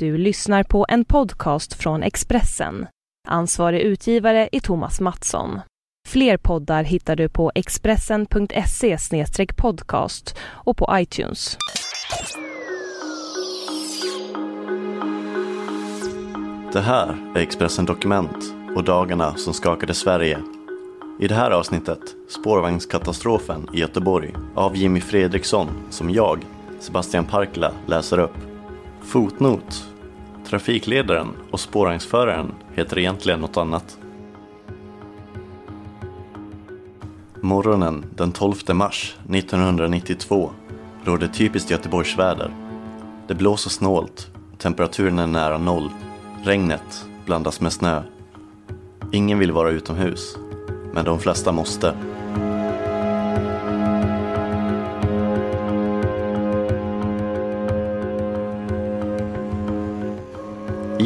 [0.00, 2.86] Du lyssnar på en podcast från Expressen.
[3.28, 5.60] Ansvarig utgivare är Thomas Mattsson.
[6.08, 8.96] Fler poddar hittar du på expressen.se
[9.56, 11.56] podcast och på iTunes.
[16.72, 20.38] Det här är Expressen Dokument och dagarna som skakade Sverige.
[21.20, 26.40] I det här avsnittet spårvagnskatastrofen i Göteborg av Jimmy Fredriksson som jag,
[26.78, 28.36] Sebastian Parkla, läser upp.
[29.00, 29.89] Fotnot.
[30.50, 33.98] Trafikledaren och spårvagnsföraren heter egentligen något annat.
[37.40, 40.50] Morgonen den 12 mars 1992
[41.04, 42.50] råder typiskt Göteborgsväder.
[43.26, 45.90] Det blåser snålt, temperaturen är nära noll,
[46.44, 48.02] regnet blandas med snö.
[49.12, 50.36] Ingen vill vara utomhus,
[50.92, 51.94] men de flesta måste.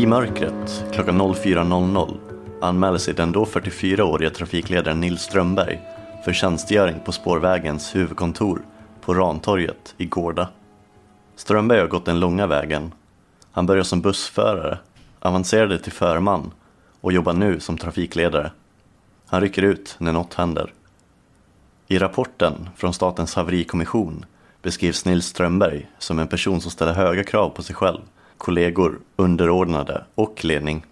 [0.04, 2.16] I mörkret klockan 04.00
[2.60, 5.80] anmäler sig den då 44-årige trafikledaren Nils Strömberg
[6.24, 8.62] för tjänstgöring på spårvägens huvudkontor
[9.00, 10.48] på Rantorget i Gårda.
[11.36, 12.92] Strömberg har gått den långa vägen.
[13.52, 14.78] Han började som bussförare,
[15.20, 16.50] avancerade till förman
[17.00, 18.52] och jobbar nu som trafikledare.
[19.26, 20.72] Han rycker ut när något händer.
[21.88, 24.24] I rapporten från Statens haverikommission
[24.62, 28.00] beskrivs Nils Strömberg som en person som ställer höga krav på sig själv,
[28.44, 30.86] kollegor, underordnade och ledning.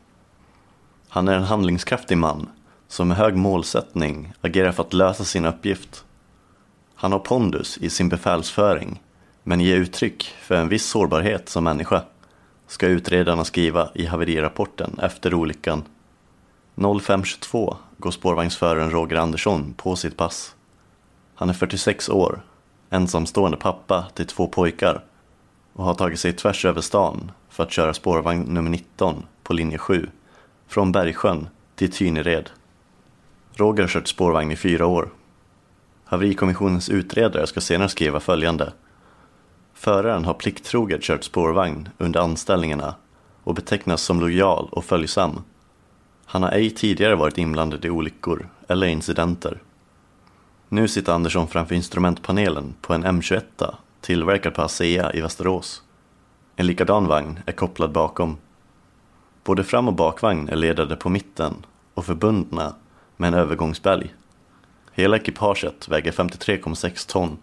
[1.08, 2.48] Han är en handlingskraftig man
[2.89, 6.05] som med hög målsättning agerar för att lösa sin uppgift.
[6.95, 9.03] Han har pondus i sin befälsföring,
[9.42, 12.03] men ger uttryck för en viss sårbarhet som människa,
[12.67, 15.83] ska utredarna skriva i haverirapporten efter olyckan.
[16.75, 20.55] 05.22 går spårvagnsföraren Roger Andersson på sitt pass.
[21.34, 22.42] Han är 46 år,
[22.91, 25.03] ensamstående pappa till två pojkar
[25.73, 29.79] och har tagit sig tvärs över stan för att köra spårvagn nummer 19 på linje
[29.79, 30.09] 7
[30.67, 32.51] från Bergsjön till Tynered.
[33.55, 35.09] Roger har kört spårvagn i fyra år.
[36.05, 38.73] Haverikommissionens utredare ska senare skriva följande.
[39.74, 42.95] Föraren har plikttroget kört spårvagn under anställningarna
[43.45, 45.42] och betecknas som lojal och följsam.
[46.24, 49.63] Han har ej tidigare varit inblandad i olyckor eller incidenter.
[50.68, 53.42] Nu sitter Andersson framför instrumentpanelen på en M21
[54.02, 55.83] tillverkad på ASEA i Västerås.
[56.57, 58.36] En likadan vagn är kopplad bakom.
[59.45, 61.55] Både fram och bakvagn är ledade på mitten
[61.95, 62.74] och förbundna
[63.17, 64.14] med en övergångsbälg.
[64.92, 67.39] Hela ekipaget väger 53,6 ton.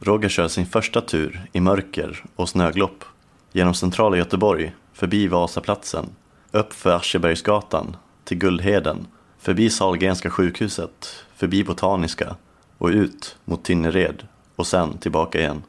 [0.00, 3.04] Roger kör sin första tur i mörker och snöglopp
[3.52, 6.06] genom centrala Göteborg, förbi Vasaplatsen,
[6.50, 9.06] upp för Aschebergsgatan, till Guldheden,
[9.38, 12.36] förbi Sahlgrenska sjukhuset, förbi Botaniska
[12.78, 14.26] och ut mot Tynnered
[14.56, 15.62] och sen tillbaka igen.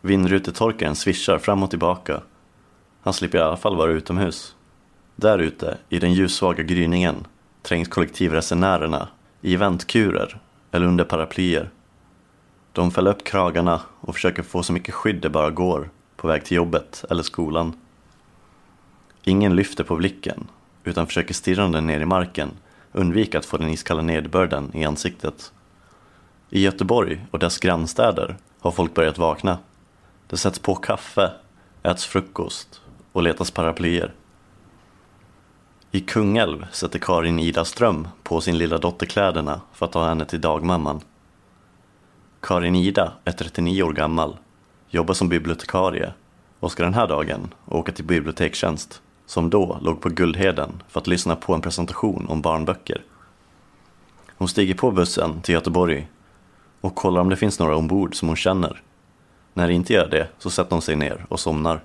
[0.00, 2.20] Vindrutetorkaren svischar fram och tillbaka.
[3.02, 4.54] Han slipper i alla fall vara utomhus.
[5.16, 7.26] Där ute, i den ljussvaga gryningen,
[7.62, 9.08] trängs kollektivresenärerna
[9.40, 10.40] i väntkurer
[10.70, 11.70] eller under paraplyer.
[12.72, 16.44] De fäller upp kragarna och försöker få så mycket skydd det bara går på väg
[16.44, 17.72] till jobbet eller skolan.
[19.24, 20.48] Ingen lyfter på blicken
[20.84, 22.50] utan försöker stirrande ner i marken
[22.92, 25.52] undvika att få den iskalla nederbörden i ansiktet.
[26.50, 29.58] I Göteborg och dess grannstäder har folk börjat vakna.
[30.28, 31.32] Det sätts på kaffe,
[31.82, 32.80] äts frukost
[33.12, 34.14] och letas paraplyer.
[35.90, 40.24] I Kungälv sätter Karin Ida Ström på sin lilla dotter kläderna för att ta henne
[40.24, 41.00] till dagmamman.
[42.40, 44.36] Karin Ida är 39 år gammal,
[44.88, 46.12] jobbar som bibliotekarie
[46.60, 51.06] och ska den här dagen åka till bibliotekstjänst som då låg på Guldheden för att
[51.06, 53.04] lyssna på en presentation om barnböcker.
[54.36, 56.08] Hon stiger på bussen till Göteborg
[56.80, 58.82] och kollar om det finns några ombord som hon känner.
[59.56, 61.80] När det inte gör det så sätter de sig ner och somnar.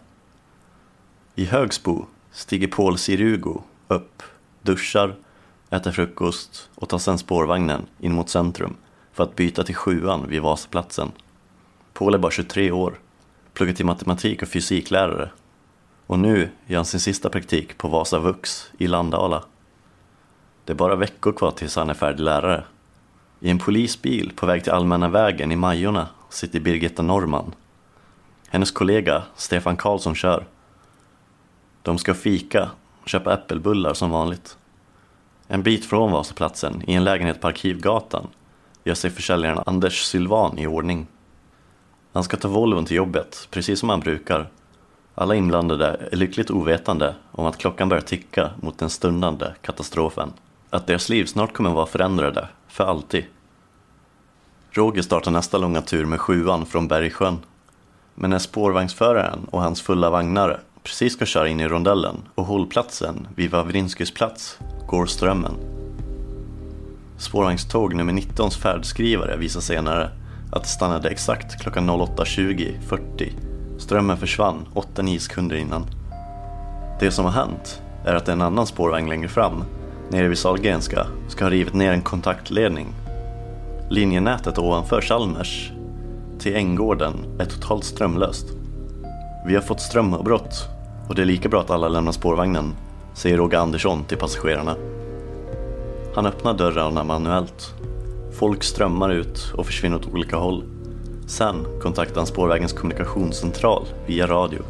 [1.35, 4.23] I Högsbo stiger Paul Sirugo upp,
[4.61, 5.15] duschar,
[5.69, 8.75] äter frukost och tar sedan spårvagnen in mot centrum
[9.13, 11.11] för att byta till sjuan vid Vasaplatsen.
[11.93, 12.99] Paul är bara 23 år,
[13.53, 15.29] pluggar till matematik och fysiklärare
[16.07, 19.43] och nu gör han sin sista praktik på Vasa Vux i Landala.
[20.65, 22.63] Det är bara veckor kvar tills han är färdig lärare.
[23.43, 27.55] I en polisbil på väg till Allmänna vägen i Majorna sitter Birgitta Norman.
[28.47, 30.45] Hennes kollega Stefan Karlsson kör.
[31.81, 32.69] De ska fika
[33.01, 34.57] och köpa äppelbullar som vanligt.
[35.47, 38.27] En bit från Vasaplatsen, i en lägenhet på Arkivgatan,
[38.83, 41.07] gör sig försäljaren Anders Sylvan i ordning.
[42.13, 44.49] Han ska ta Volvon till jobbet, precis som han brukar.
[45.15, 50.33] Alla inblandade är lyckligt ovetande om att klockan börjar ticka mot den stundande katastrofen.
[50.69, 53.25] Att deras liv snart kommer vara förändrade, för alltid.
[54.71, 57.37] Roger startar nästa långa tur med sjuan från Bergsjön.
[58.15, 63.27] Men när spårvagnsföraren och hans fulla vagnar precis ska köra in i rondellen och hållplatsen
[63.35, 65.53] vid Wawrinskys plats går strömmen.
[67.17, 70.11] Spårvagnståg nummer 19s färdskrivare visar senare
[70.51, 73.31] att det stannade exakt klockan 08.20.40.
[73.79, 75.85] Strömmen försvann 8-9 sekunder innan.
[76.99, 79.63] Det som har hänt är att en annan spårvagn längre fram,
[80.11, 82.87] nere vid Sahlgrenska, ska ha rivit ner en kontaktledning.
[83.89, 85.71] Linjenätet ovanför Chalmers
[86.39, 88.45] till Änggården är totalt strömlöst.
[89.47, 90.67] Vi har fått strömavbrott
[91.07, 92.73] och det är lika bra att alla lämnar spårvagnen,
[93.13, 94.75] säger Roger Andersson till passagerarna.
[96.15, 97.73] Han öppnar dörrarna manuellt.
[98.31, 100.63] Folk strömmar ut och försvinner åt olika håll.
[101.27, 104.61] Sen kontaktar han spårvägens kommunikationscentral via radio.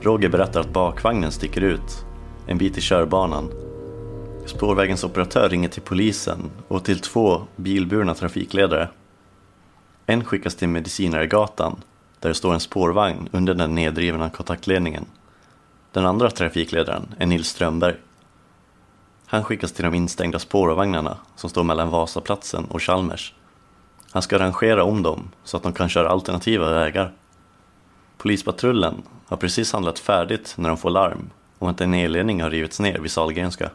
[0.00, 2.04] Roger berättar att bakvagnen sticker ut
[2.46, 3.50] en bit i körbanan.
[4.46, 8.88] Spårvägens operatör ringer till polisen och till två bilburna trafikledare.
[10.06, 11.82] En skickas till Medicinaregatan
[12.20, 15.06] där det står en spårvagn under den nedrivna kontaktledningen.
[15.92, 17.94] Den andra trafikledaren är Nils Strömberg.
[19.26, 23.34] Han skickas till de instängda spårvagnarna som står mellan Vasaplatsen och Chalmers.
[24.10, 27.12] Han ska rangera om dem så att de kan köra alternativa vägar.
[28.18, 32.80] Polispatrullen har precis handlat färdigt när de får larm om att en elledning har rivits
[32.80, 33.70] ner vid Sahlgrenska.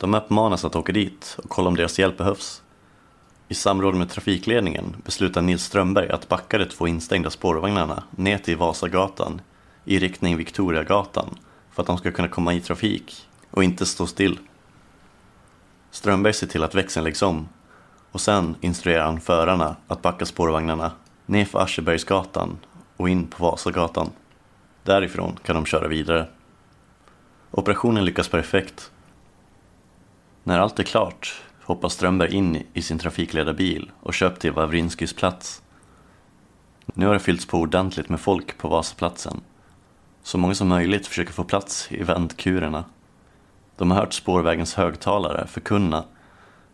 [0.00, 2.62] De uppmanas att åka dit och kolla om deras hjälp behövs.
[3.48, 8.56] I samråd med trafikledningen beslutar Nils Strömberg att backa de två instängda spårvagnarna ner till
[8.56, 9.40] Vasagatan
[9.84, 11.38] i riktning Victoriagatan
[11.70, 14.38] för att de ska kunna komma i trafik och inte stå still.
[15.90, 17.48] Strömberg ser till att växeln läggs om
[18.12, 20.92] och sen instruerar han förarna att backa spårvagnarna
[21.26, 22.58] ner för Aschebergsgatan
[22.96, 24.10] och in på Vasagatan.
[24.82, 26.28] Därifrån kan de köra vidare.
[27.50, 28.90] Operationen lyckas perfekt.
[30.50, 35.62] När allt är klart hoppar Strömberg in i sin trafikledarbil och kör till Wawrinskys plats.
[36.86, 39.40] Nu har det fyllts på ordentligt med folk på Vasaplatsen.
[40.22, 42.84] Så många som möjligt försöker få plats i vändkurerna.
[43.76, 46.04] De har hört spårvägens högtalare förkunna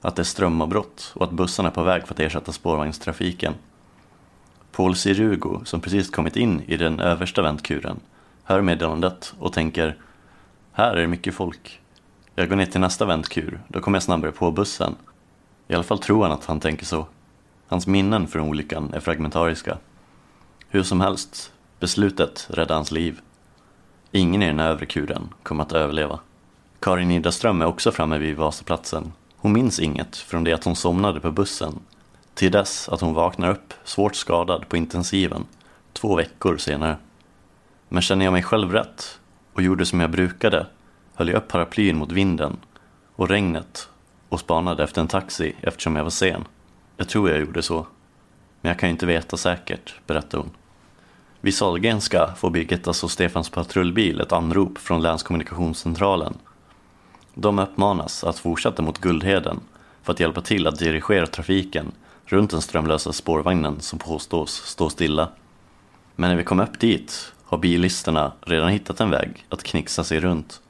[0.00, 3.54] att det är strömavbrott och att bussarna är på väg för att ersätta spårvagnstrafiken.
[4.72, 8.00] Paul Sirugo, som precis kommit in i den översta väntkuren,
[8.44, 9.96] hör meddelandet och tänker
[10.72, 11.80] här är det mycket folk.
[12.38, 14.96] Jag går ner till nästa väntkur, då kommer jag snabbare på bussen.
[15.68, 17.06] I alla fall tror han att han tänker så.
[17.66, 19.78] Hans minnen från olyckan är fragmentariska.
[20.68, 23.20] Hur som helst, beslutet räddade hans liv.
[24.12, 26.20] Ingen i den övre kuren kommer att överleva.
[26.80, 29.12] Karin Idaström är också framme vid Vasaplatsen.
[29.36, 31.78] Hon minns inget från det att hon somnade på bussen
[32.34, 35.44] till dess att hon vaknar upp svårt skadad på intensiven
[35.92, 36.96] två veckor senare.
[37.88, 39.18] Men känner jag mig själv rätt
[39.52, 40.66] och gjorde som jag brukade
[41.16, 42.56] höll jag upp paraplyen mot vinden
[43.16, 43.88] och regnet
[44.28, 46.44] och spanade efter en taxi eftersom jag var sen.
[46.96, 47.86] Jag tror jag gjorde så.
[48.60, 50.50] Men jag kan ju inte veta säkert, berättade hon.
[51.40, 56.34] Vid Sahlgrenska får Birgittas och Stefans patrullbil ett anrop från länskommunikationscentralen.
[57.34, 59.60] De uppmanas att fortsätta mot Guldheden
[60.02, 61.92] för att hjälpa till att dirigera trafiken
[62.24, 65.28] runt den strömlösa spårvagnen som påstås stå stilla.
[66.16, 70.20] Men när vi kom upp dit har bilisterna redan hittat en väg att knixa sig
[70.20, 70.60] runt.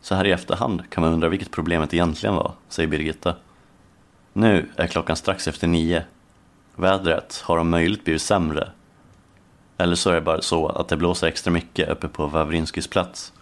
[0.00, 3.36] Så här i efterhand kan man undra vilket problemet egentligen var, säger Birgitta.
[4.32, 6.02] Nu är klockan strax efter nio.
[6.76, 8.70] Vädret har om möjligt blivit sämre.
[9.76, 13.32] Eller så är det bara så att det blåser extra mycket uppe på Wawrinskys plats.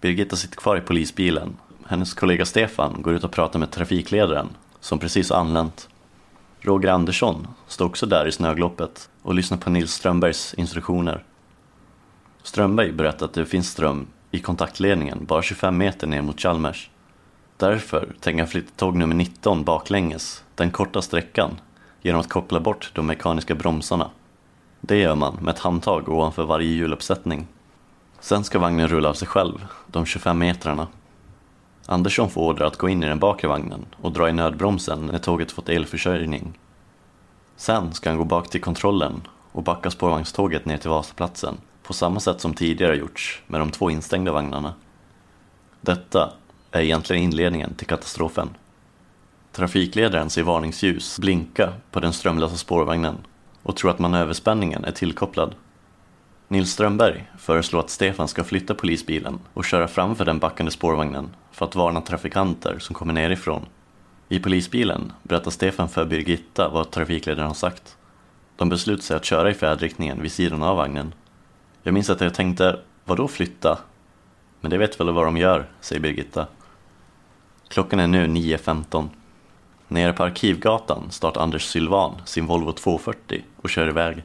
[0.00, 1.56] Birgitta sitter kvar i polisbilen.
[1.86, 4.48] Hennes kollega Stefan går ut och pratar med trafikledaren,
[4.80, 5.88] som precis har anlänt.
[6.60, 11.24] Roger Andersson står också där i snögloppet och lyssnar på Nils Strömbergs instruktioner.
[12.42, 16.90] Strömberg berättar att det finns ström i kontaktledningen bara 25 meter ner mot Chalmers.
[17.56, 21.60] Därför tänker han flytta tåg nummer 19 baklänges, den korta sträckan,
[22.02, 24.10] genom att koppla bort de mekaniska bromsarna.
[24.80, 27.46] Det gör man med ett handtag ovanför varje hjuluppsättning.
[28.20, 30.86] Sen ska vagnen rulla av sig själv, de 25 metrarna.
[31.86, 35.18] Andersson får order att gå in i den bakre vagnen och dra i nödbromsen när
[35.18, 36.58] tåget fått elförsörjning.
[37.56, 39.22] Sen ska han gå bak till kontrollen
[39.52, 43.90] och backa spårvagnståget ner till Vasaplatsen på samma sätt som tidigare gjorts med de två
[43.90, 44.74] instängda vagnarna.
[45.80, 46.32] Detta
[46.70, 48.48] är egentligen inledningen till katastrofen.
[49.52, 53.16] Trafikledaren ser varningsljus blinka på den strömlösa spårvagnen
[53.62, 55.54] och tror att manöverspänningen är tillkopplad.
[56.48, 61.66] Nils Strömberg föreslår att Stefan ska flytta polisbilen och köra framför den backande spårvagnen för
[61.66, 63.66] att varna trafikanter som kommer nerifrån.
[64.28, 67.96] I polisbilen berättar Stefan för Birgitta vad trafikledaren har sagt.
[68.56, 71.14] De beslutar sig att köra i färdriktningen vid sidan av vagnen.
[71.82, 73.78] Jag minns att jag tänkte, vadå flytta?
[74.60, 76.46] Men det vet väl vad de gör, säger Birgitta.
[77.68, 79.08] Klockan är nu 9.15.
[79.88, 84.22] Nere på Arkivgatan startar Anders Sylvan sin Volvo 240 och kör iväg.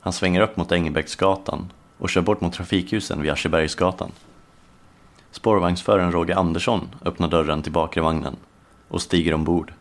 [0.00, 4.12] Han svänger upp mot Engelbrektsgatan och kör bort mot trafikljusen vid Aschebergsgatan.
[5.30, 8.36] Spårvagnsföraren Roger Andersson öppnar dörren till bakre vagnen
[8.88, 9.72] och stiger ombord.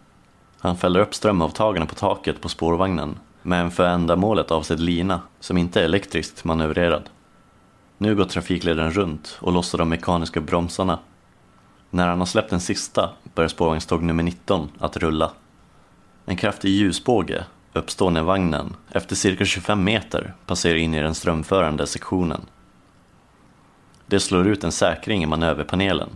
[0.60, 5.58] Han fäller upp strömavtagarna på taket på spårvagnen med en för ändamålet avsedd lina som
[5.58, 7.10] inte är elektriskt manövrerad.
[7.98, 11.00] Nu går trafikledaren runt och lossar de mekaniska bromsarna.
[11.90, 15.32] När han har släppt den sista börjar spårvagnståg nummer 19 att rulla.
[16.26, 21.88] En kraftig ljusbåge uppstår när vagnen, efter cirka 25 meter, passerar in i den strömförande
[21.88, 22.42] sektionen.
[24.06, 26.10] Det slår ut en säkring i manöverpanelen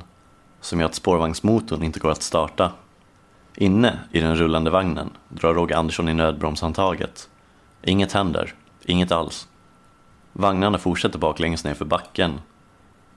[0.61, 2.71] som gör att spårvagnsmotorn inte går att starta.
[3.61, 7.29] Inne i den rullande vagnen drar Roger Andersson i nödbromshandtaget.
[7.83, 8.53] Inget händer,
[8.85, 9.47] inget alls.
[10.33, 12.41] Vagnarna fortsätter baklänges ner för backen.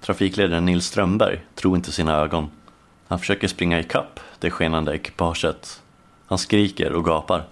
[0.00, 2.50] Trafikledaren Nils Strömberg tror inte sina ögon.
[3.08, 5.82] Han försöker springa ikapp det skenande ekipaget.
[6.26, 7.44] Han skriker och gapar.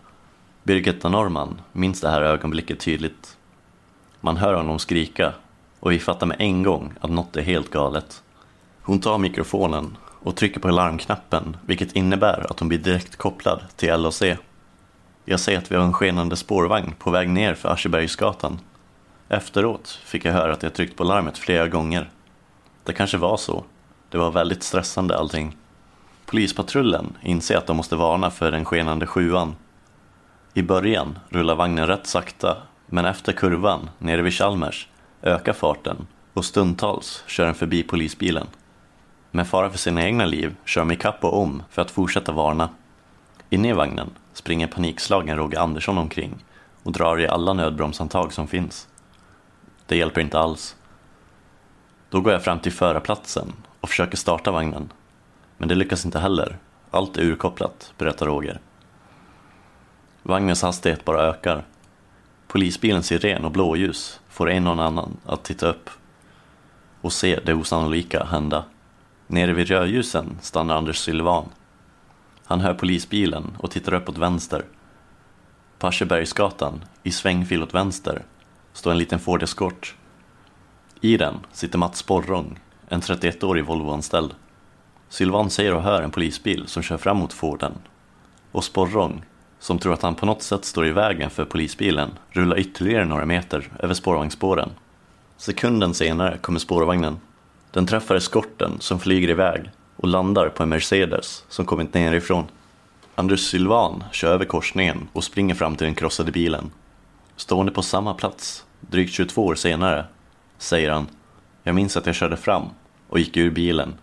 [0.63, 3.37] Birgitta Norman minns det här ögonblicket tydligt.
[4.21, 5.33] Man hör honom skrika
[5.81, 8.23] och vi fattar med en gång att något är helt galet.
[8.83, 14.03] Hon tar mikrofonen och trycker på larmknappen vilket innebär att hon blir direkt kopplad till
[14.03, 14.23] LOC.
[15.25, 18.61] Jag ser att vi har en skenande spårvagn på väg ner för Aschebergsgatan.
[19.29, 22.11] Efteråt fick jag höra att jag tryckt på larmet flera gånger.
[22.85, 23.65] Det kanske var så.
[24.09, 25.57] Det var väldigt stressande allting.
[26.27, 29.55] Polispatrullen inser att de måste varna för den skenande sjuan.
[30.55, 34.89] I början rullar vagnen rätt sakta men efter kurvan nere vid Chalmers
[35.23, 38.47] ökar farten och stundtals kör den förbi polisbilen.
[39.31, 42.69] Med fara för sina egna liv kör de ikapp och om för att fortsätta varna.
[43.51, 46.45] Inne i vagnen springer panikslagen Roger Andersson omkring
[46.83, 48.89] och drar i alla nödbromshandtag som finns.
[49.87, 50.77] Det hjälper inte alls.
[52.09, 54.93] Då går jag fram till förarplatsen och försöker starta vagnen.
[55.57, 56.59] Men det lyckas inte heller.
[56.91, 58.61] Allt är urkopplat, berättar Roger.
[60.23, 61.65] Vagnens hastighet bara ökar.
[62.47, 65.91] Polisbilens siren och blåljus får en och en annan att titta upp
[67.01, 68.65] och se det osannolika hända.
[69.33, 71.45] Nere vid rödljusen stannar Anders Sylvan.
[72.45, 74.65] Han hör polisbilen och tittar upp åt vänster.
[75.79, 78.23] På Aschebergsgatan, i svängfil åt vänster,
[78.73, 79.95] står en liten Ford Escort.
[81.01, 82.59] I den sitter Mats Borrong,
[82.89, 84.35] en 31-årig Volvo-anställd.
[85.09, 87.75] Sylvan ser och hör en polisbil som kör fram mot Forden.
[88.53, 89.23] Och Sporrong,
[89.59, 93.27] som tror att han på något sätt står i vägen för polisbilen, rullar ytterligare några
[93.27, 94.71] meter över spårvagnsspåren.
[95.37, 97.17] Sekunden senare kommer spårvagnen.
[97.71, 102.45] Den träffar eskorten som flyger iväg och landar på en Mercedes som kommit nerifrån.
[103.15, 106.71] Anders Sylvan kör över korsningen och springer fram till den krossade bilen.
[107.37, 110.07] Stående på samma plats, drygt 22 år senare,
[110.59, 111.07] säger han
[111.63, 112.65] Jag minns att jag körde fram
[113.09, 113.95] och gick ur bilen.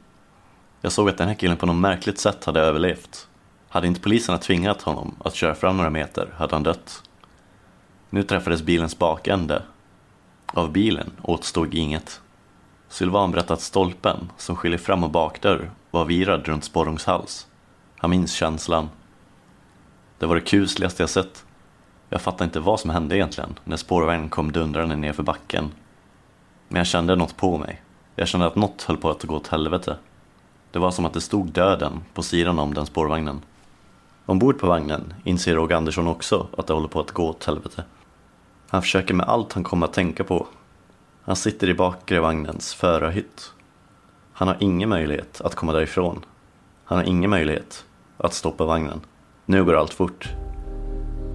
[0.81, 3.27] Jag såg att den här killen på något märkligt sätt hade överlevt.
[3.69, 7.03] Hade inte poliserna tvingat honom att köra fram några meter hade han dött.
[8.09, 9.63] Nu träffades bilens bakände.
[10.45, 12.21] Av bilen återstod inget.
[12.89, 17.47] Sylvan berättade att stolpen som skiljer fram och bakdörr var virad runt Sporrungs hals.
[17.97, 18.89] Han minns känslan.
[20.17, 21.45] Det var det kusligaste jag sett.
[22.09, 25.71] Jag fattade inte vad som hände egentligen när spårvagnen kom dundrande ner för backen.
[26.67, 27.81] Men jag kände något på mig.
[28.15, 29.97] Jag kände att något höll på att gå åt helvete.
[30.71, 33.41] Det var som att det stod döden på sidan om den spårvagnen.
[34.25, 37.83] Ombord på vagnen inser Roger Andersson också att det håller på att gå åt helvete.
[38.69, 40.47] Han försöker med allt han kommer att tänka på.
[41.27, 43.53] Han sitter i bakre vagnens förarhytt.
[44.33, 46.25] Han har ingen möjlighet att komma därifrån.
[46.85, 47.85] Han har ingen möjlighet
[48.17, 49.01] att stoppa vagnen.
[49.45, 50.29] Nu går allt fort.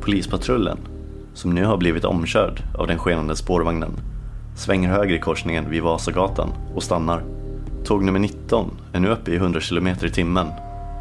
[0.00, 0.78] Polispatrullen,
[1.34, 3.92] som nu har blivit omkörd av den skenande spårvagnen,
[4.56, 7.25] svänger höger i korsningen vid Vasagatan och stannar.
[7.84, 10.46] Tåg nummer 19 är nu uppe i 100 km i timmen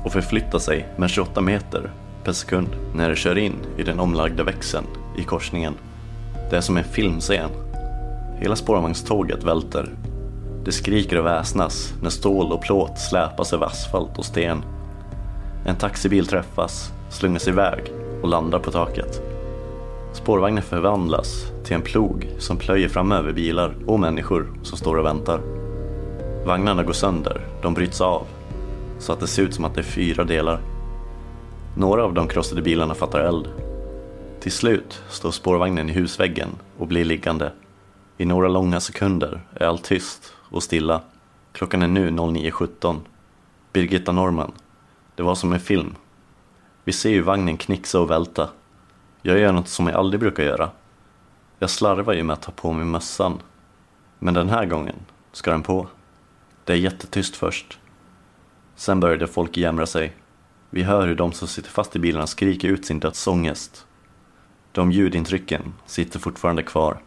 [0.04, 1.92] och förflyttar sig med 28 meter
[2.24, 4.86] per sekund när det kör in i den omlagda växeln
[5.18, 5.74] i korsningen.
[6.50, 7.71] Det är som en filmscen.
[8.42, 9.90] Hela spårvagnståget välter.
[10.66, 14.64] Det skriker och väsnas när stål och plåt släpas över asfalt och sten.
[15.66, 17.84] En taxibil träffas, slungas iväg
[18.22, 19.22] och landar på taket.
[20.14, 25.42] Spårvagnen förvandlas till en plog som plöjer framöver bilar och människor som står och väntar.
[26.46, 28.28] Vagnarna går sönder, de bryts av,
[29.00, 30.60] så att det ser ut som att det är fyra delar.
[31.78, 33.48] Några av de krossade bilarna fattar eld.
[34.40, 37.52] Till slut står spårvagnen i husväggen och blir liggande.
[38.22, 41.02] I några långa sekunder är allt tyst och stilla.
[41.52, 43.00] Klockan är nu 09.17.
[43.74, 44.52] Birgitta Norman.
[45.16, 45.96] Det var som en film.
[46.84, 48.50] Vi ser ju vagnen knixa och välta.
[49.22, 50.70] Jag gör något som jag aldrig brukar göra.
[51.60, 53.42] Jag slarvar ju med att ta på mig mössan.
[54.20, 54.96] Men den här gången
[55.32, 55.88] ska den på.
[56.64, 57.80] Det är jättetyst först.
[58.76, 60.14] Sen började folk jämra sig.
[60.70, 63.88] Vi hör hur de som sitter fast i bilarna skriker ut sin dödsångest.
[64.72, 66.98] De ljudintrycken sitter fortfarande kvar.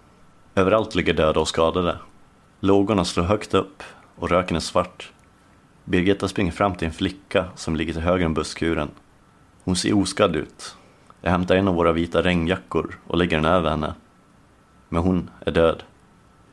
[0.56, 1.99] Överallt ligger döda och skadade.
[2.61, 3.82] Lågorna slår högt upp
[4.16, 5.12] och röken är svart.
[5.84, 8.90] Birgitta springer fram till en flicka som ligger till höger om busskuren.
[9.64, 10.76] Hon ser oskadd ut.
[11.20, 13.94] Jag hämtar en av våra vita regnjackor och lägger den över henne.
[14.88, 15.82] Men hon är död.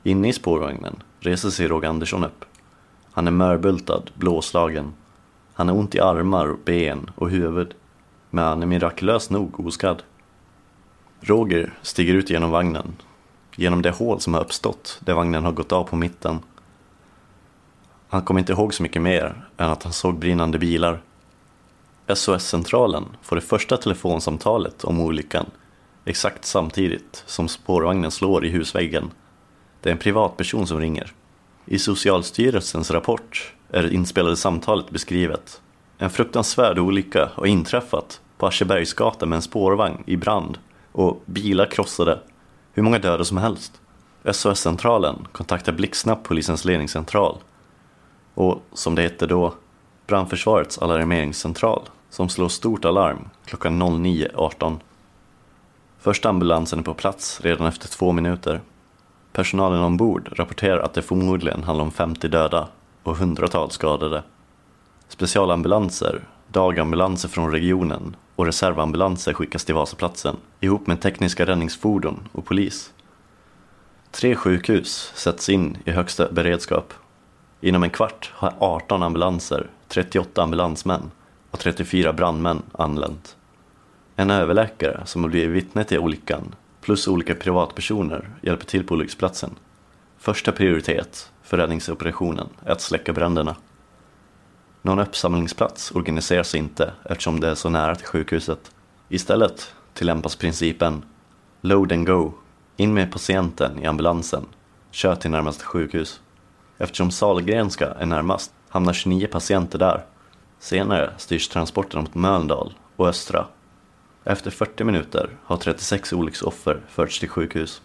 [0.04, 2.46] Inne i spårvagnen reser sig Roger Andersson upp.
[3.12, 4.94] Han är mörbultad, blåslagen.
[5.54, 7.74] Han har ont i armar, ben och huvud.
[8.30, 10.04] Men han är mirakulöst nog oskadd.
[11.20, 12.96] Roger stiger ut genom vagnen.
[13.56, 16.40] Genom det hål som har uppstått där vagnen har gått av på mitten.
[18.10, 21.02] Han kommer inte ihåg så mycket mer än att han såg brinnande bilar.
[22.16, 25.46] SOS-centralen får det första telefonsamtalet om olyckan
[26.06, 29.12] exakt samtidigt som spårvagnen slår i husväggen.
[29.82, 31.14] Det är en privatperson som ringer.
[31.66, 35.62] I Socialstyrelsens rapport är det inspelade samtalet beskrivet.
[35.98, 40.58] En fruktansvärd olycka har inträffat på Aschebergsgatan med en spårvagn i brand
[40.92, 42.20] och bilar krossade.
[42.74, 43.82] Hur många döda som helst.
[44.32, 47.38] SOS-centralen kontaktar blixtsnabbt polisens ledningscentral
[48.34, 49.54] och som det hette då,
[50.08, 54.80] brandförsvarets alarmeringscentral som slår stort alarm klockan 09.18.
[56.00, 58.62] Första ambulansen är på plats redan efter två minuter.
[59.32, 62.68] Personalen ombord rapporterar att det förmodligen handlar om 50 döda
[63.04, 64.24] och hundratals skadade.
[65.08, 72.94] Specialambulanser, dagambulanser från regionen och reservambulanser skickas till Vasaplatsen ihop med tekniska räddningsfordon och polis.
[74.12, 76.94] Tre sjukhus sätts in i högsta beredskap.
[77.60, 81.12] Inom en kvart har 18 ambulanser, 38 ambulansmän
[81.52, 83.36] och 34 brandmän anlänt.
[84.16, 89.52] En överläkare som har blivit vittne till olyckan plus olika privatpersoner hjälper till på olycksplatsen.
[90.18, 93.56] Första prioritet för räddningsoperationen är att släcka bränderna.
[94.82, 98.72] Någon uppsamlingsplats organiseras inte eftersom det är så nära till sjukhuset.
[99.10, 101.04] Istället tillämpas principen
[101.62, 102.34] Load and go.
[102.78, 104.46] In med patienten i ambulansen.
[104.92, 106.22] Kör till närmaste sjukhus.
[106.78, 110.06] Eftersom Sahlgrenska är närmast hamnar 29 patienter där.
[110.60, 113.48] Senare styrs transporten mot Mölndal och Östra.
[114.24, 117.82] Efter 40 minuter har 36 olycksoffer förts till sjukhus.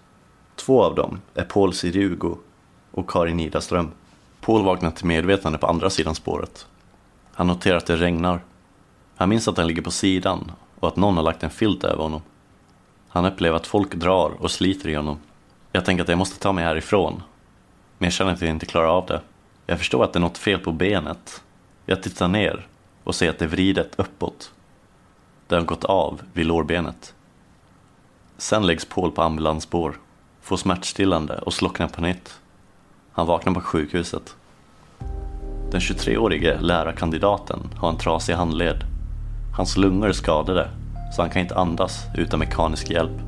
[0.56, 2.38] Två av dem är Paul Sirugo
[2.90, 3.90] och Karin Idaström.
[4.40, 6.66] Paul vaknar till medvetande på andra sidan spåret.
[7.36, 8.40] Han noterar att det regnar.
[9.16, 12.02] Han minns att han ligger på sidan och att någon har lagt en filt över
[12.02, 12.22] honom.
[13.08, 15.18] Han upplever att folk drar och sliter i honom.
[15.72, 17.22] Jag tänker att jag måste ta mig härifrån.
[17.98, 19.20] Men jag känner att jag inte klarar av det.
[19.66, 21.42] Jag förstår att det är något fel på benet.
[21.86, 22.66] Jag tittar ner
[23.04, 24.52] och ser att det är vridet uppåt.
[25.46, 27.14] Det har gått av vid lårbenet.
[28.36, 30.00] Sen läggs Paul på ambulansspår,
[30.42, 32.40] får smärtstillande och slocknar på nytt.
[33.12, 34.36] Han vaknar på sjukhuset.
[35.70, 38.84] Den 23-årige lärarkandidaten har en trasig handled.
[39.56, 40.68] Hans lungor är skadade,
[41.12, 43.20] så han kan inte andas utan mekanisk hjälp.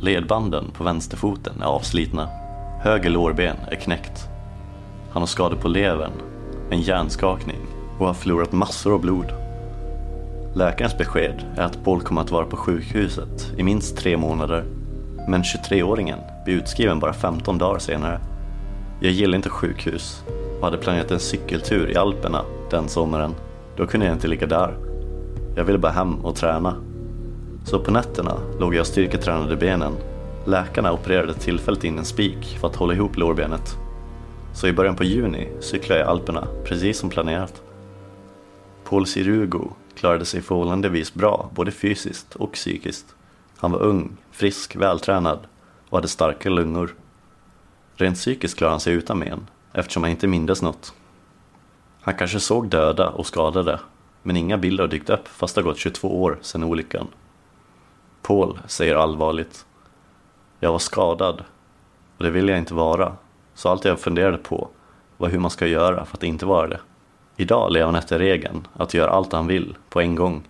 [0.00, 2.28] Ledbanden på vänsterfoten är avslitna.
[2.80, 4.28] Höger lårben är knäckt.
[5.12, 6.12] Han har skador på levern,
[6.70, 7.60] en hjärnskakning
[7.98, 9.32] och har förlorat massor av blod.
[10.54, 14.64] Läkarens besked är att Paul kommer att vara på sjukhuset i minst tre månader.
[15.28, 18.20] Men 23-åringen blir utskriven bara 15 dagar senare.
[19.00, 20.24] Jag gillar inte sjukhus
[20.60, 23.34] och hade planerat en cykeltur i Alperna den sommaren.
[23.76, 24.76] Då kunde jag inte ligga där.
[25.56, 26.76] Jag ville bara hem och träna.
[27.64, 29.92] Så på nätterna låg jag och styrketränade benen.
[30.44, 33.76] Läkarna opererade tillfälligt in en spik för att hålla ihop lårbenet.
[34.54, 37.62] Så i början på juni cyklade jag i Alperna, precis som planerat.
[38.84, 43.06] Paul Sirugo klarade sig förhållandevis bra, både fysiskt och psykiskt.
[43.56, 45.38] Han var ung, frisk, vältränad
[45.88, 46.94] och hade starka lungor.
[47.94, 50.94] Rent psykiskt klarade han sig utan men, eftersom han inte mindes något.
[52.00, 53.80] Han kanske såg döda och skadade,
[54.22, 57.06] men inga bilder har dykt upp fast det har gått 22 år sedan olyckan.
[58.22, 59.66] Paul säger allvarligt.
[60.60, 61.44] Jag var skadad
[62.16, 63.16] och det ville jag inte vara,
[63.54, 64.68] så allt jag funderade på
[65.16, 66.80] var hur man ska göra för att inte vara det.
[67.36, 70.42] Idag lever han efter regeln att göra allt han vill på en gång.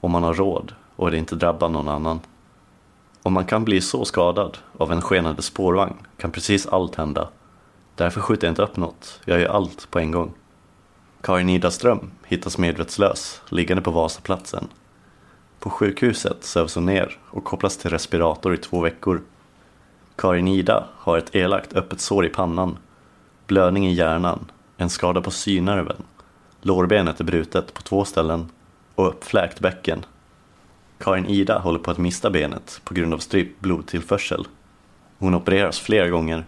[0.00, 2.20] Om man har råd och det inte drabbar någon annan.
[3.22, 7.28] Om man kan bli så skadad av en skenande spårvagn kan precis allt hända.
[7.94, 10.32] Därför skjuter jag inte upp något, jag gör allt på en gång.
[11.20, 14.68] Karin Idaström hittas medvetslös, liggande på Vasaplatsen.
[15.58, 19.22] På sjukhuset sövs hon ner och kopplas till respirator i två veckor.
[20.16, 22.78] Karin Ida har ett elakt öppet sår i pannan,
[23.46, 24.50] blödning i hjärnan
[24.82, 26.02] en skada på synnerven,
[26.60, 28.50] lårbenet är brutet på två ställen
[28.94, 30.04] och uppfläkt bäcken.
[30.98, 34.46] Karin Ida håller på att mista benet på grund av strypt blodtillförsel.
[35.18, 36.44] Hon opereras flera gånger.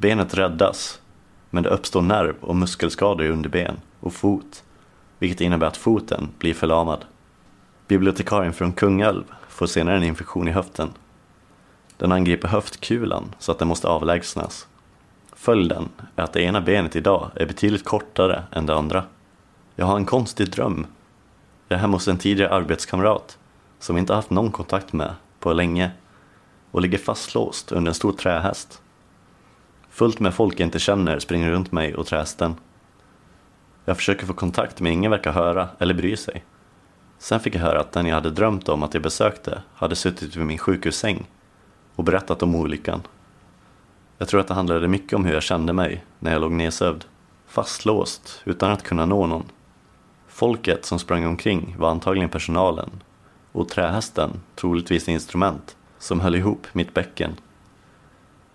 [0.00, 1.00] Benet räddas,
[1.50, 4.64] men det uppstår nerv och muskelskador i underben och fot,
[5.18, 7.04] vilket innebär att foten blir förlamad.
[7.88, 10.90] Bibliotekarien från Kungälv får senare en infektion i höften.
[11.96, 14.68] Den angriper höftkulan så att den måste avlägsnas.
[15.32, 19.04] Följden är att det ena benet idag är betydligt kortare än det andra.
[19.76, 20.86] Jag har en konstig dröm.
[21.68, 23.38] Jag är hemma hos en tidigare arbetskamrat
[23.78, 25.90] som inte haft någon kontakt med på länge
[26.70, 28.82] och ligger fastlåst under en stor trähäst.
[29.90, 32.54] Fullt med folk jag inte känner springer runt mig och trähästen.
[33.84, 36.44] Jag försöker få kontakt men ingen verkar höra eller bry sig.
[37.18, 40.36] Sen fick jag höra att den jag hade drömt om att jag besökte hade suttit
[40.36, 41.26] vid min sjukhussäng
[41.96, 43.02] och berättat om olyckan.
[44.18, 47.04] Jag tror att det handlade mycket om hur jag kände mig när jag låg nedsövd,
[47.46, 49.44] fastlåst utan att kunna nå någon.
[50.28, 52.90] Folket som sprang omkring var antagligen personalen
[53.52, 57.32] och trähästen troligtvis instrument som höll ihop mitt bäcken.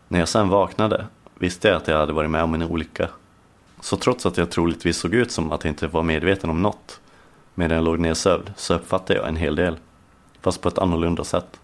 [0.07, 1.05] När jag sen vaknade
[1.39, 3.09] visste jag att jag hade varit med om en olycka.
[3.79, 6.99] Så trots att jag troligtvis såg ut som att jag inte var medveten om något
[7.53, 9.77] medan jag låg nedsövd så uppfattade jag en hel del,
[10.41, 11.59] fast på ett annorlunda sätt.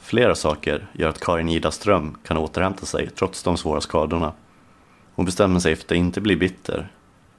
[0.00, 4.32] Flera saker gör att Karin Ida Ström kan återhämta sig trots de svåra skadorna.
[5.14, 6.88] Hon bestämmer sig för att inte bli bitter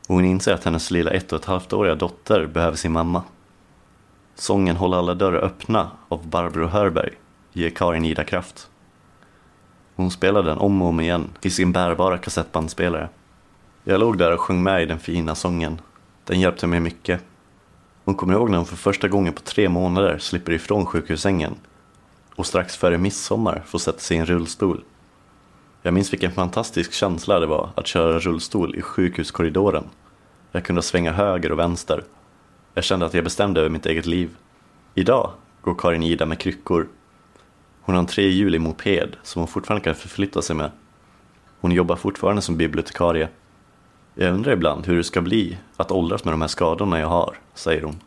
[0.07, 3.23] och hon inser att hennes lilla ett och ett halvt åriga dotter behöver sin mamma.
[4.35, 7.13] Sången Håll alla dörrar öppna av Barbro Hörberg
[7.53, 8.69] ger Karin Ida kraft.
[9.95, 13.10] Hon spelade den om och om igen i sin bärbara kassettbandspelare.
[13.84, 15.82] Jag låg där och sjöng med i den fina sången.
[16.25, 17.21] Den hjälpte mig mycket.
[18.06, 21.56] Hon kommer ihåg när hon för första gången på tre månader slipper ifrån sjukhussängen
[22.36, 24.84] och strax före midsommar får sätta sig i en rullstol.
[25.82, 29.84] Jag minns vilken fantastisk känsla det var att köra rullstol i sjukhuskorridoren.
[30.51, 32.04] Jag kunde svänga höger och vänster.
[32.73, 34.30] Jag kände att jag bestämde över mitt eget liv.
[34.95, 36.88] Idag går Karin Ida med kryckor.
[37.91, 40.71] Hon har en trehjulig moped som hon fortfarande kan förflytta sig med.
[41.60, 43.30] Hon jobbar fortfarande som bibliotekarie.
[44.15, 47.36] Jag undrar ibland hur det ska bli att åldras med de här skadorna jag har,
[47.54, 47.99] säger hon.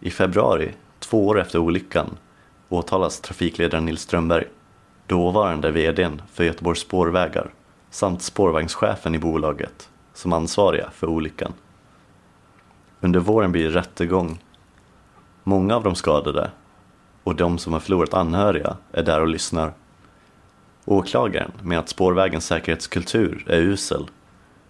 [0.00, 2.10] I februari, två år efter olyckan,
[2.68, 4.44] åtalas trafikledaren Nils Strömberg,
[5.06, 7.50] dåvarande VDn för Göteborgs spårvägar
[7.90, 11.52] samt spårvagnschefen i bolaget som ansvariga för olyckan.
[13.00, 14.38] Under våren blir det rättegång.
[15.44, 16.50] Många av de skadade
[17.24, 19.72] och de som har förlorat anhöriga är där och lyssnar.
[20.84, 24.10] Åklagaren med att spårvägens säkerhetskultur är usel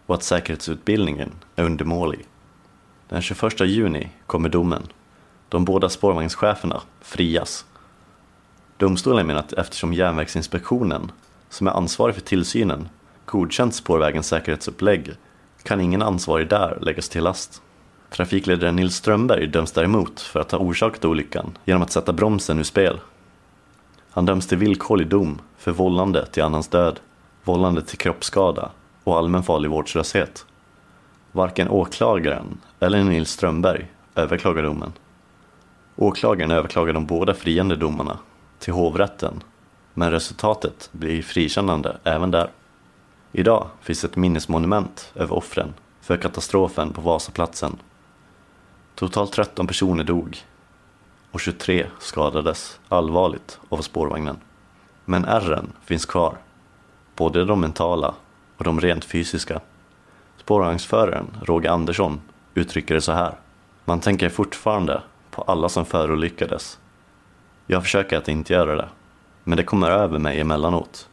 [0.07, 2.27] och att säkerhetsutbildningen är undermålig.
[3.09, 4.83] Den 21 juni kommer domen.
[5.49, 7.65] De båda spårvagnscheferna frias.
[8.77, 11.12] Domstolen menar att eftersom Järnvägsinspektionen,
[11.49, 12.88] som är ansvarig för tillsynen,
[13.25, 15.11] godkänt spårvägens säkerhetsupplägg
[15.62, 17.62] kan ingen ansvarig där läggas till last.
[18.12, 22.62] Trafikledaren Nils Strömberg döms däremot för att ha orsakat olyckan genom att sätta bromsen ur
[22.62, 23.01] spel.
[24.11, 27.01] Han döms till villkorlig dom för vållande till annans död,
[27.44, 28.70] vållande till kroppsskada
[29.05, 30.46] och allmän farlig vårdslöshet.
[31.33, 34.92] Varken åklagaren eller Nils Strömberg överklagar domen.
[35.96, 38.18] Åklagaren överklagar de båda friande domarna
[38.59, 39.42] till hovrätten,
[39.94, 42.51] men resultatet blir frikännande även där.
[43.33, 47.79] Idag finns ett minnesmonument över offren för katastrofen på Vasaplatsen.
[48.94, 50.38] Totalt 13 personer dog
[51.31, 54.37] och 23 skadades allvarligt av spårvagnen.
[55.05, 56.37] Men ärren finns kvar,
[57.16, 58.14] både de mentala
[58.57, 59.61] och de rent fysiska.
[60.37, 62.20] Spårvagnsföraren Roger Andersson
[62.55, 63.35] uttrycker det så här.
[63.85, 66.78] Man tänker fortfarande på alla som förolyckades.
[67.66, 68.88] Jag försöker att inte göra det,
[69.44, 71.09] men det kommer över mig emellanåt.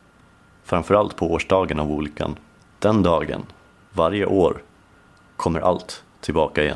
[0.63, 2.35] Framförallt på årsdagen av olyckan.
[2.79, 3.45] Den dagen,
[3.93, 4.61] varje år,
[5.37, 6.75] kommer allt tillbaka igen.